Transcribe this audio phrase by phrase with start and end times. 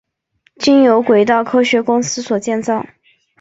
[0.57, 2.87] 经由轨道科学公司所建造。